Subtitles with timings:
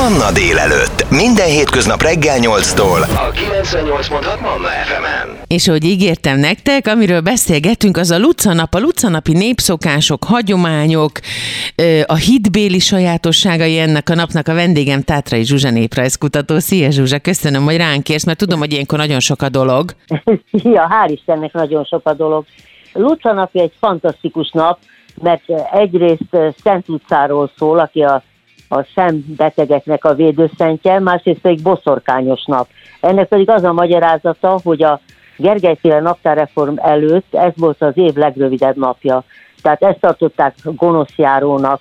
[0.00, 1.10] Manna délelőtt.
[1.10, 3.00] Minden hétköznap reggel 8-tól.
[3.26, 5.28] A 98.6 Manna FM-en.
[5.46, 11.10] És ahogy ígértem nektek, amiről beszélgetünk, az a Lucanap, a Lucanapi népszokások, hagyományok,
[12.06, 16.58] a hitbéli sajátosságai ennek a napnak a vendégem Tátrai Zsuzsa néprajzkutató.
[16.58, 19.90] Szia Zsuzsa, köszönöm, hogy ránk érsz, mert tudom, hogy ilyenkor nagyon sok a dolog.
[20.74, 22.44] Ja, hál' Istennek nagyon sok a dolog.
[22.92, 24.78] Luca napja egy fantasztikus nap,
[25.22, 25.42] mert
[25.72, 28.22] egyrészt Szent utcáról szól, aki a,
[28.72, 32.68] a szembetegeknek a védőszentje, másrészt pedig boszorkányos nap.
[33.00, 35.00] Ennek pedig az a magyarázata, hogy a
[35.36, 39.24] Gergelyféle naptárreform előtt ez volt az év legrövidebb napja.
[39.62, 41.80] Tehát ezt tartották gonoszjárónak,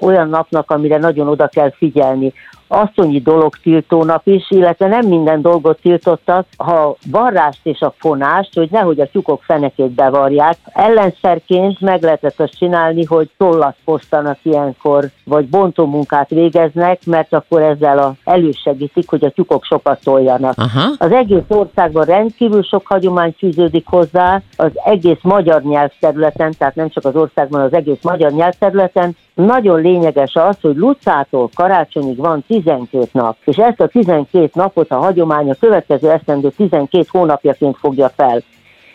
[0.00, 2.32] olyan napnak, amire nagyon oda kell figyelni.
[2.74, 8.68] Asszonyi dolog tiltónap is, illetve nem minden dolgot tiltottak, ha varrást és a fonást, hogy
[8.70, 10.56] nehogy a tyúkok fenekét bevarják.
[10.64, 17.62] Ellenszerként meg lehetett azt csinálni, hogy tollat posztanak ilyenkor, vagy bontó munkát végeznek, mert akkor
[17.62, 20.54] ezzel a, elősegítik, hogy a tyúkok sokat toljanak.
[20.56, 20.90] Aha.
[20.98, 27.04] Az egész országban rendkívül sok hagyomány fűződik hozzá, az egész magyar nyelvterületen, tehát nem csak
[27.04, 29.16] az országban, az egész magyar nyelvterületen.
[29.34, 34.96] Nagyon lényeges az, hogy Lucától karácsonyig van 12 nap, és ezt a 12 napot a
[34.96, 38.42] hagyomány a következő esztendő 12 hónapjaként fogja fel.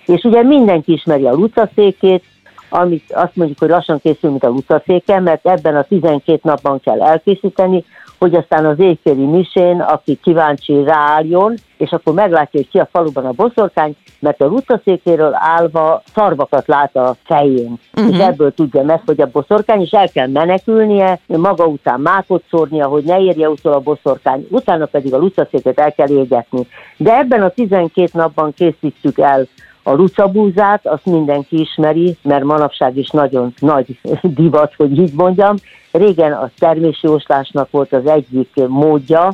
[0.06, 2.24] És ugye mindenki ismeri a lucaszékét,
[2.70, 7.02] amit azt mondjuk, hogy lassan készül, mint a lucaszéke, mert ebben a 12 napban kell
[7.02, 7.86] elkészíteni,
[8.20, 13.26] hogy aztán az éjféli misén, aki kíváncsi ráálljon, és akkor meglátja, hogy ki a faluban
[13.26, 17.80] a boszorkány, mert a lucaszékéről állva szarvakat lát a fején.
[17.94, 18.14] Uh-huh.
[18.14, 22.88] És ebből tudja meg, hogy a boszorkány, és el kell menekülnie, maga után mákot szórnia,
[22.88, 26.68] hogy ne érje utol a boszorkány, utána pedig a lucaszéket el kell égetni.
[26.98, 29.48] De ebben a 12 napban készítjük el
[29.90, 34.00] a lucabúzát, azt mindenki ismeri, mert manapság is nagyon nagy
[34.42, 35.56] divat, hogy így mondjam.
[35.92, 39.34] Régen a termésjóslásnak volt az egyik módja,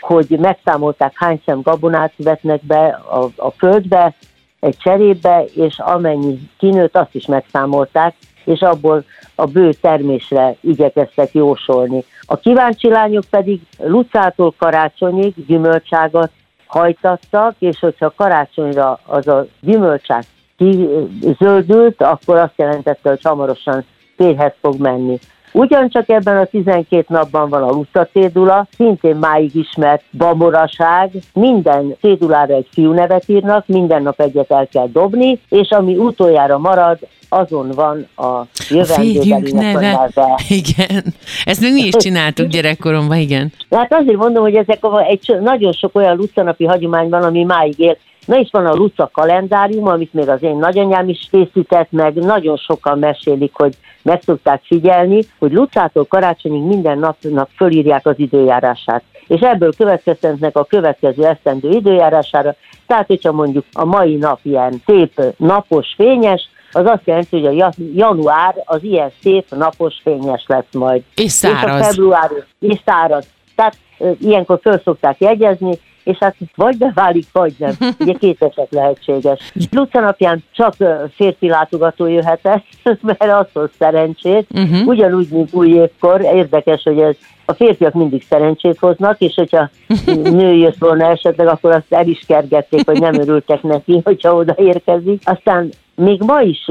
[0.00, 4.14] hogy megszámolták hány szem gabonát vetnek be a, a földbe,
[4.60, 8.14] egy cserébe, és amennyi kinőtt, azt is megszámolták,
[8.44, 9.04] és abból
[9.34, 12.04] a bő termésre igyekeztek jósolni.
[12.20, 16.30] A kíváncsi lányok pedig Lucától karácsonyig gyümölcságat
[16.74, 20.24] hajtattak, és hogyha karácsonyra az a gyümölcsák
[20.56, 23.84] kizöldült, akkor azt jelentette, hogy hamarosan
[24.16, 25.18] férhez fog menni.
[25.56, 32.54] Ugyancsak ebben a 12 napban van a Luca cédula, szintén máig ismert baboraság, minden cédulára
[32.54, 36.98] egy fiú nevet írnak, minden nap egyet el kell dobni, és ami utoljára marad,
[37.28, 40.10] azon van a jövendőbelinek a neve.
[40.48, 41.04] Igen.
[41.44, 43.52] Ezt még mi is csináltuk gyerekkoromban, igen.
[43.70, 44.78] Hát azért mondom, hogy ezek
[45.08, 47.96] egy nagyon sok olyan lucanapi hagyomány van, ami máig él.
[48.26, 52.56] Na is van a Luca kalendárium, amit még az én nagyanyám is készített, meg nagyon
[52.56, 59.02] sokan mesélik, hogy meg szokták figyelni, hogy Lucától karácsonyig minden napnak fölírják az időjárását.
[59.26, 62.54] És ebből következtetnek a következő esztendő időjárására.
[62.86, 67.72] Tehát, hogyha mondjuk a mai nap ilyen szép, napos, fényes, az azt jelenti, hogy a
[67.94, 71.02] január az ilyen szép, napos, fényes lesz majd.
[71.16, 71.80] És száraz.
[71.80, 73.26] És a február, és száraz.
[73.54, 73.76] Tehát
[74.20, 77.72] ilyenkor föl szokták jegyezni, és hát vagy beválik, vagy nem.
[78.00, 79.52] Ugye két eset lehetséges.
[79.70, 80.74] Luca napján csak
[81.14, 82.64] férfi látogató jöhetett,
[83.02, 84.46] mert az hoz szerencsét.
[84.50, 84.86] Uh-huh.
[84.86, 86.20] Ugyanúgy, mint új évkor.
[86.20, 89.70] Érdekes, hogy ez a férfiak mindig szerencsét hoznak, és hogyha
[90.38, 94.54] nő jött volna esetleg, akkor azt el is kergették, hogy nem örültek neki, hogyha oda
[94.56, 95.22] érkezik.
[95.24, 96.68] Aztán még ma is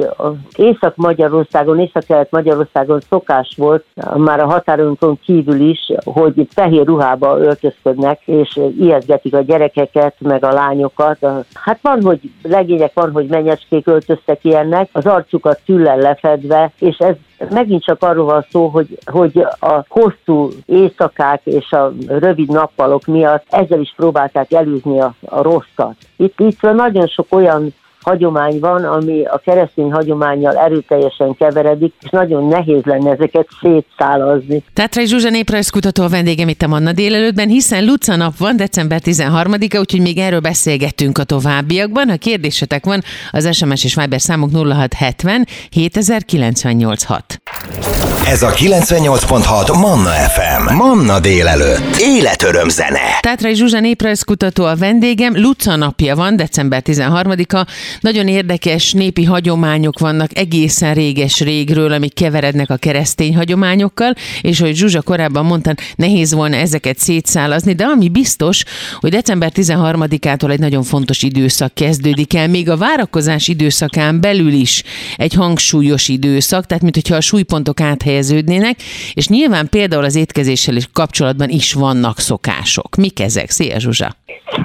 [0.55, 3.85] Észak-Magyarországon, Észak-Kelet-Magyarországon szokás volt,
[4.15, 10.53] már a határonkon kívül is, hogy fehér ruhába öltözködnek, és ijeszgetik a gyerekeket, meg a
[10.53, 11.17] lányokat.
[11.53, 17.15] Hát van, hogy legények, van, hogy menyecskék öltöztek ilyennek, az arcukat tüllel lefedve, és ez
[17.49, 23.45] megint csak arról van szó, hogy, hogy a hosszú éjszakák és a rövid nappalok miatt
[23.49, 25.95] ezzel is próbálták elűzni a, a rosszat.
[26.17, 27.73] Itt, itt nagyon sok olyan
[28.03, 34.63] hagyomány van, ami a keresztény hagyományjal erőteljesen keveredik, és nagyon nehéz lenne ezeket szétszálazni.
[34.73, 39.79] Tátrai Zsuzsa néprajzkutató a vendégem itt a Manna délelőttben, hiszen Luca nap van, december 13-a,
[39.79, 42.09] úgyhogy még erről beszélgetünk a továbbiakban.
[42.09, 43.01] Ha kérdésetek van,
[43.31, 47.42] az SMS és Viber számunk 0670 70986.
[48.27, 50.75] Ez a 98.6 Manna FM.
[50.75, 51.95] Manna délelőtt.
[51.99, 53.19] Életöröm zene.
[53.19, 55.41] Tátrai Zsuzsa néprajzkutató a vendégem.
[55.41, 57.67] Luca napja van, december 13-a.
[57.99, 64.75] Nagyon érdekes népi hagyományok vannak egészen réges régről, amik keverednek a keresztény hagyományokkal, és hogy
[64.75, 68.63] Zsuzsa korábban mondta, nehéz volna ezeket szétszálazni, de ami biztos,
[68.99, 74.83] hogy december 13-ától egy nagyon fontos időszak kezdődik el, még a várakozás időszakán belül is
[75.15, 78.75] egy hangsúlyos időszak, tehát mintha a súlypontok áthelyezését helyeződnének,
[79.13, 82.95] és nyilván például az étkezéssel is kapcsolatban is vannak szokások.
[82.95, 83.49] Mik ezek?
[83.49, 84.15] Szia Zsuzsa!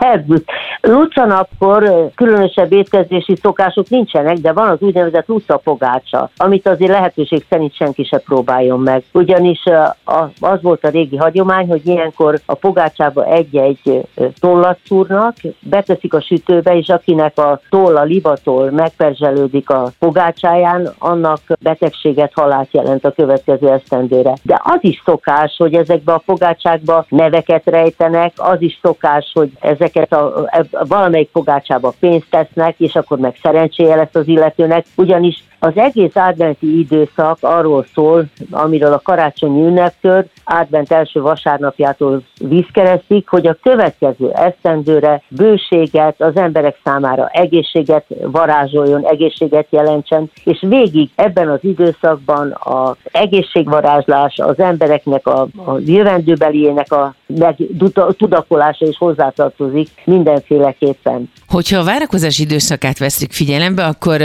[0.00, 0.42] Szervusz!
[0.80, 7.75] Lucanapkor különösebb étkezési szokások nincsenek, de van az úgynevezett Luca pogácsa, amit azért lehetőség szerint
[7.75, 9.02] senki se próbáljon meg.
[9.12, 9.62] Ugyanis
[10.40, 14.08] az volt a régi hagyomány, hogy ilyenkor a pogácsába egy-egy
[14.40, 21.40] tollat szúrnak, beteszik a sütőbe, és akinek a toll, a libatól megperzselődik a pogácsáján, annak
[21.60, 24.32] betegséget, halált jelent a következő esztendőre.
[24.42, 30.12] De az is szokás, hogy ezekbe a pogácsákba neveket rejtenek, az is szokás, hogy ezeket
[30.12, 36.17] a, valamelyik fogácsába pénzt tesznek, és akkor meg szerencséje lesz az illetőnek, ugyanis az egész
[36.17, 44.31] adventi időszak arról szól, amiről a karácsonyi ünnepkör advent első vasárnapjától vízkeresztik, hogy a következő
[44.32, 52.97] esztendőre bőséget, az emberek számára egészséget varázsoljon, egészséget jelentsen, és végig ebben az időszakban az
[53.12, 57.15] egészségvarázslás, az embereknek a, a jövendőbeliének a
[58.16, 61.30] tudakolása is hozzátartozik mindenféleképpen.
[61.48, 64.20] Hogyha a várakozás időszakát veszük figyelembe, akkor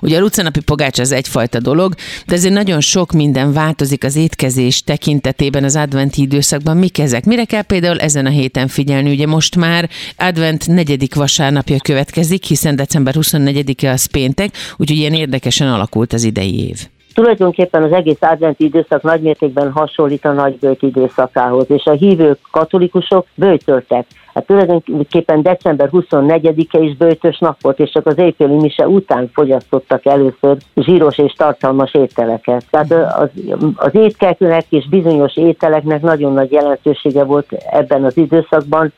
[0.00, 1.94] ugye a Lucanapi pogács az egyfajta dolog,
[2.26, 6.76] de ezért nagyon sok minden változik az étkezés tekintetében az adventi időszakban.
[6.76, 7.24] Mik ezek?
[7.24, 9.10] Mire kell például ezen a héten figyelni?
[9.10, 15.68] Ugye most már advent negyedik vasárnapja következik, hiszen december 24-e az péntek, úgyhogy ilyen érdekesen
[15.68, 16.91] alakult az idei év.
[17.14, 24.06] Tulajdonképpen az egész adventi időszak nagymértékben hasonlít a nagybőt időszakához, és a hívők, katolikusok bőtöltek.
[24.34, 30.06] Hát tulajdonképpen december 24-e is bőtös nap volt, és csak az éjféli mise után fogyasztottak
[30.06, 32.64] először zsíros és tartalmas ételeket.
[32.70, 33.28] Tehát az,
[33.76, 38.92] az étkelkőnek és bizonyos ételeknek nagyon nagy jelentősége volt ebben az időszakban,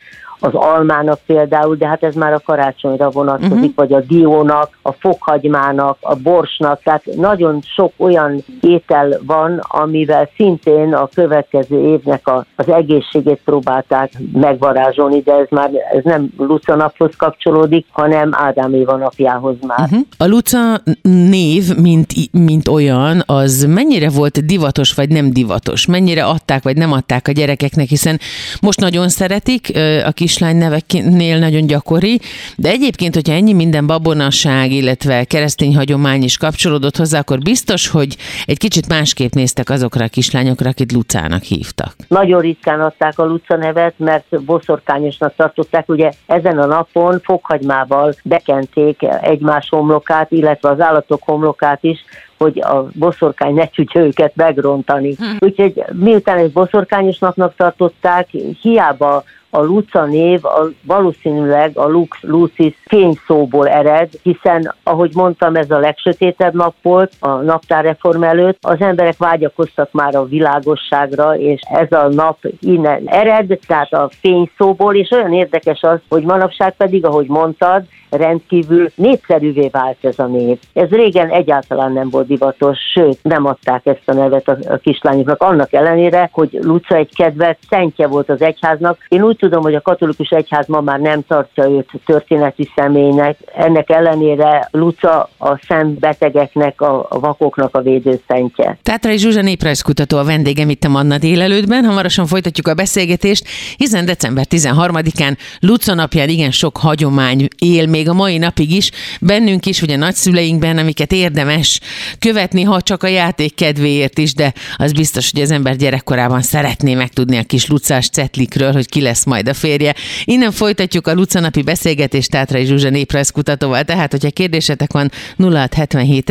[0.45, 3.75] az almának például, de hát ez már a karácsonyra vonatkozik, uh-huh.
[3.75, 10.95] vagy a diónak, a fokhagymának, a borsnak, tehát nagyon sok olyan étel van, amivel szintén
[10.95, 17.11] a következő évnek a, az egészségét próbálták megvarázsolni, de ez már ez nem Luca naphoz
[17.17, 19.81] kapcsolódik, hanem Ádám Éva napjához már.
[19.81, 20.01] Uh-huh.
[20.19, 20.83] A Luca
[21.29, 25.87] név, mint, mint olyan, az mennyire volt divatos, vagy nem divatos?
[25.87, 28.19] Mennyire adták, vagy nem adták a gyerekeknek, hiszen
[28.61, 29.73] most nagyon szeretik,
[30.05, 32.21] a kislány neveknél nagyon gyakori,
[32.57, 38.17] de egyébként, hogyha ennyi minden babonaság, illetve keresztény hagyomány is kapcsolódott hozzá, akkor biztos, hogy
[38.47, 41.95] egy kicsit másképp néztek azokra a kislányokra, akit Lucának hívtak.
[42.09, 45.89] Nagyon ritkán adták a Luca nevet, mert boszorkányosnak tartották.
[45.89, 52.05] Ugye ezen a napon fokhagymával bekenték egymás homlokát, illetve az állatok homlokát is,
[52.39, 55.15] hogy a boszorkány ne tudja őket megrontani.
[55.15, 55.25] Hm.
[55.39, 58.29] Úgyhogy miután egy boszorkányos napnak tartották,
[58.61, 65.71] hiába a Luca név a, valószínűleg a Lux Lucis fényszóból ered, hiszen, ahogy mondtam, ez
[65.71, 68.59] a legsötétebb nap volt a naptárreform előtt.
[68.61, 74.95] Az emberek vágyakoztak már a világosságra, és ez a nap innen ered, tehát a fényszóból,
[74.95, 77.85] és olyan érdekes az, hogy manapság pedig, ahogy mondtad,
[78.17, 80.59] rendkívül népszerűvé vált ez a név.
[80.73, 85.43] Ez régen egyáltalán nem volt divatos, sőt, nem adták ezt a nevet a, a kislányoknak,
[85.43, 88.99] annak ellenére, hogy Luca egy kedvelt szentje volt az egyháznak.
[89.09, 93.39] Én úgy tudom, hogy a katolikus egyház ma már nem tartja őt történeti személynek.
[93.57, 98.79] Ennek ellenére Luca a szembetegeknek, a, a vakoknak a védőszentje.
[98.83, 101.85] Tátrai Zsuzsa néprajzkutató a vendégem itt a Manna délelőttben.
[101.85, 103.47] Hamarosan folytatjuk a beszélgetést,
[103.77, 109.67] hiszen december 13-án Luca napján igen sok hagyomány él még a mai napig is, bennünk
[109.67, 111.81] is, a nagyszüleinkben, amiket érdemes
[112.19, 116.95] követni, ha csak a játék kedvéért is, de az biztos, hogy az ember gyerekkorában szeretné
[116.95, 119.95] megtudni a kis lucás cetlikről, hogy ki lesz majd a férje.
[120.25, 126.31] Innen folytatjuk a Luca napi beszélgetést Tátrai Zsuzsa néprajzkutatóval, tehát hogyha kérdésetek van 0677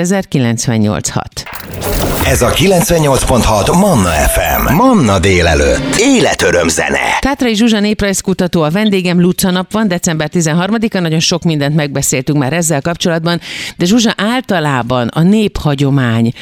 [2.26, 4.74] Ez a 98.6 Manna FM.
[4.74, 5.96] Manna délelőtt.
[6.00, 7.18] Életöröm zene.
[7.20, 12.54] Tátrai Zsuzsa néprajzkutató a vendégem, Luca nap van, december 13-a, nagyon sok mindent megbeszéltünk már
[12.54, 13.40] ezzel kapcsolatban,
[13.78, 16.34] de Zsuzsa általában a néphagyomány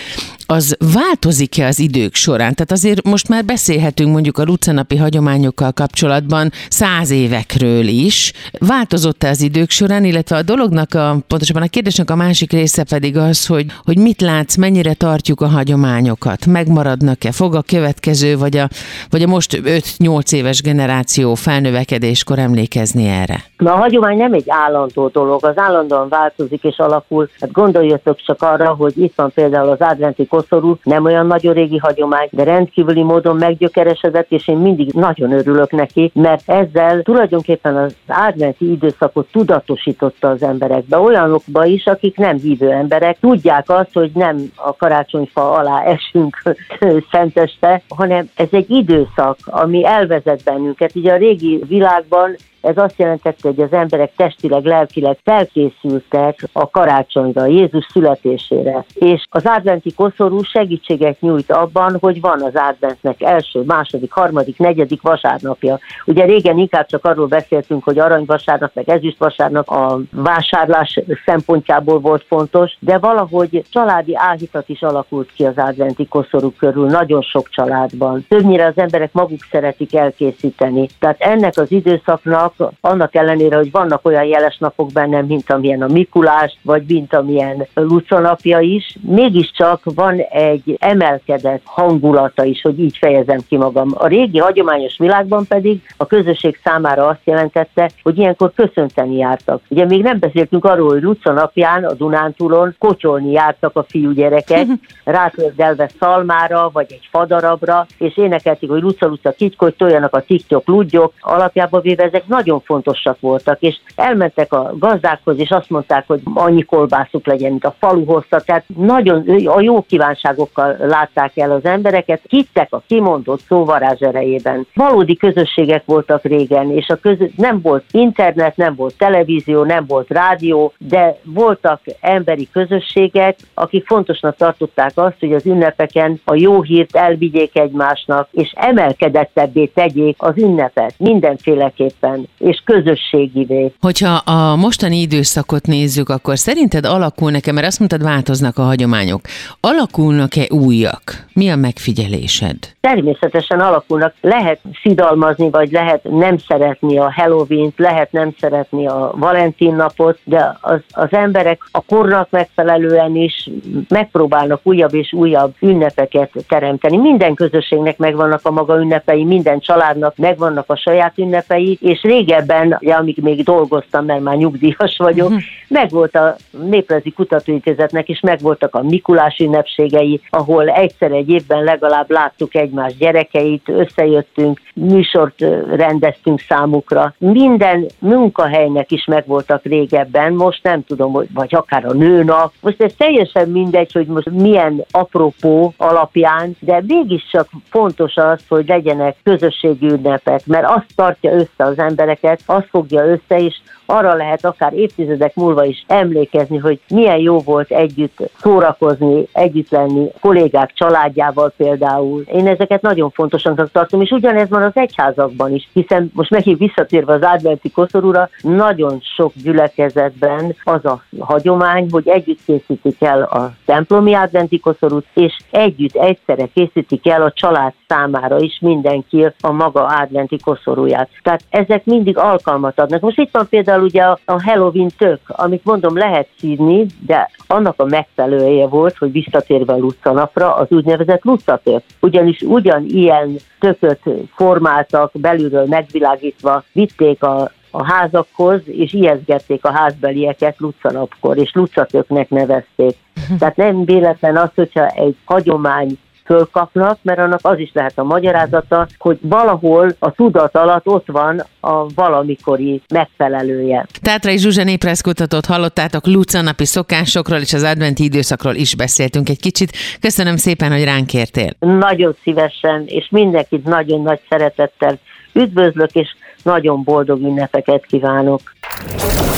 [0.51, 2.53] az változik-e az idők során?
[2.53, 8.34] Tehát azért most már beszélhetünk mondjuk a lucanapi hagyományokkal kapcsolatban száz évekről is.
[8.60, 13.17] Változott-e az idők során, illetve a dolognak, a, pontosabban a kérdésnek a másik része pedig
[13.17, 18.67] az, hogy, hogy mit látsz, mennyire tartjuk a hagyományokat, megmaradnak-e, fog a következő, vagy a,
[19.10, 23.43] vagy a most 5-8 éves generáció felnövekedéskor emlékezni erre?
[23.58, 27.29] Na, a hagyomány nem egy állandó dolog, az állandóan változik és alakul.
[27.39, 31.77] Hát gondoljatok csak arra, hogy itt van például az adventi koszorú, nem olyan nagyon régi
[31.77, 37.95] hagyomány, de rendkívüli módon meggyökeresedett, és én mindig nagyon örülök neki, mert ezzel tulajdonképpen az
[38.07, 44.38] adventi időszakot tudatosította az emberekbe, olyanokba is, akik nem hívő emberek, tudják azt, hogy nem
[44.55, 46.41] a karácsonyfa alá esünk
[47.12, 50.95] szenteste, hanem ez egy időszak, ami elvezet bennünket.
[50.95, 57.46] Ugye a régi világban ez azt jelentette, hogy az emberek testileg, lelkileg felkészültek a karácsonyra,
[57.46, 58.86] Jézus születésére.
[58.94, 65.01] És az adventi koszorú segítséget nyújt abban, hogy van az adventnek első, második, harmadik, negyedik
[65.01, 65.80] vasárnapja.
[66.06, 72.25] Ugye régen inkább csak arról beszéltünk, hogy aranyvasárnap, meg ezüst vasárnap a vásárlás szempontjából volt
[72.27, 78.25] fontos, de valahogy családi áhítat is alakult ki az adventi koszorú körül, nagyon sok családban.
[78.27, 80.88] Többnyire az emberek maguk szeretik elkészíteni.
[81.00, 85.81] Tehát ennek az időszaknak vannak, annak ellenére, hogy vannak olyan jeles napok bennem, mint amilyen
[85.81, 92.79] a Mikulás, vagy mint amilyen Luca napja is, mégiscsak van egy emelkedett hangulata is, hogy
[92.79, 93.89] így fejezem ki magam.
[93.93, 99.62] A régi hagyományos világban pedig a közösség számára azt jelentette, hogy ilyenkor köszönteni jártak.
[99.67, 104.65] Ugye még nem beszéltünk arról, hogy Luca napján a Dunántúlon kocsolni jártak a fiúgyerekek,
[105.03, 111.13] rátördelve szalmára, vagy egy fadarabra, és énekelték, hogy Luca, Luca, kitykodj, toljanak a tiktok, ludgyok.
[111.20, 116.21] Alapjában véve ezek nagy nagyon fontosak voltak, és elmentek a gazdákhoz, és azt mondták, hogy
[116.33, 121.65] annyi kolbászuk legyen, mint a falu hozta, tehát nagyon a jó kívánságokkal látták el az
[121.65, 124.67] embereket, hittek a kimondott szóvarázs erejében.
[124.74, 130.10] Valódi közösségek voltak régen, és a közö- nem volt internet, nem volt televízió, nem volt
[130.10, 136.95] rádió, de voltak emberi közösségek, akik fontosnak tartották azt, hogy az ünnepeken a jó hírt
[136.95, 143.72] elvigyék egymásnak, és emelkedettebbé tegyék az ünnepet mindenféleképpen és közösségivé.
[143.80, 149.22] Hogyha a mostani időszakot nézzük, akkor szerinted alakul nekem, mert azt mondtad, változnak a hagyományok.
[149.60, 151.26] Alakulnak-e újak?
[151.34, 152.58] Mi a megfigyelésed?
[152.80, 154.14] Természetesen alakulnak.
[154.22, 160.58] Lehet szidalmazni, vagy lehet nem szeretni a Halloween-t, lehet nem szeretni a Valentin napot, de
[160.62, 163.50] az, az emberek a kornak megfelelően is
[163.88, 166.98] megpróbálnak újabb és újabb ünnepeket teremteni.
[166.98, 172.78] Minden közösségnek megvannak a maga ünnepei, minden családnak megvannak a saját ünnepei, és régen régebben,
[172.80, 175.42] ugye, amíg még dolgoztam, mert már nyugdíjas vagyok, uh-huh.
[175.68, 182.56] megvolt a Néprezi Kutatóintézetnek is, megvoltak a Mikulás ünnepségei, ahol egyszer egy évben legalább láttuk
[182.56, 187.13] egymás gyerekeit, összejöttünk, műsort rendeztünk számukra.
[187.18, 192.51] Minden munkahelynek is megvoltak régebben, most nem tudom, hogy, vagy akár a nőnap.
[192.62, 199.16] Most ez teljesen mindegy, hogy most milyen apropó alapján, de mégiscsak fontos az, hogy legyenek
[199.24, 203.56] közösségi ünnepek, mert azt tartja össze az emberek embereket, az fogja össze, és
[203.91, 210.07] arra lehet akár évtizedek múlva is emlékezni, hogy milyen jó volt együtt szórakozni, együtt lenni,
[210.19, 212.21] kollégák családjával például.
[212.21, 217.13] Én ezeket nagyon fontosnak tartom, és ugyanez van az egyházakban is, hiszen most megint visszatérve
[217.13, 224.13] az adventi koszorúra, nagyon sok gyülekezetben az a hagyomány, hogy együtt készítik el a templomi
[224.13, 230.38] adventi koszorút, és együtt egyszerre készítik el a család számára is mindenki a maga adventi
[230.39, 231.10] koszorúját.
[231.24, 233.01] Tehát ezek mindig alkalmat adnak.
[233.01, 237.74] Most itt van például ugye a, a Halloween tök, amit mondom lehet szídni, de annak
[237.78, 241.84] a megfelelője volt, hogy visszatérve a Luca napra, az úgynevezett Luca tök.
[242.00, 244.02] Ugyanis ugyanilyen tököt
[244.36, 252.96] formáltak, belülről megvilágítva, vitték a a házakhoz, és ijeszgették a házbelieket Lucanapkor, és Lucatöknek nevezték.
[253.40, 258.88] Tehát nem véletlen az, hogyha egy hagyomány fölkapnak, mert annak az is lehet a magyarázata,
[258.98, 263.86] hogy valahol a tudat alatt ott van a valamikori megfelelője.
[264.01, 269.72] Tátrai Zsuzsa népreszkutatót hallottátok, Luca napi szokásokról és az adventi időszakról is beszéltünk egy kicsit.
[270.00, 271.50] Köszönöm szépen, hogy ránk értél.
[271.60, 275.00] Nagyon szívesen, és mindenkit nagyon nagy szeretettel
[275.34, 276.08] üdvözlök, és
[276.44, 278.42] nagyon boldog ünnepeket kívánok.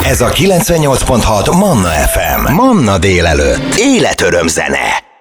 [0.06, 2.54] Ez a 98.6 Manna FM.
[2.54, 3.76] Manna délelőtt.
[3.78, 5.12] Életöröm zene.